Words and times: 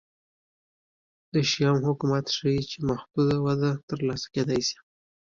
د 1.33 1.35
شیام 1.49 1.77
حکومت 1.87 2.25
ښيي 2.35 2.61
چې 2.71 2.77
محدوده 2.89 3.35
وده 3.45 3.69
ترلاسه 3.89 4.27
کېدای 4.33 4.61
شي 4.67 4.77